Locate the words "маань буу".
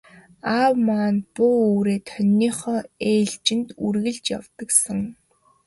0.87-1.53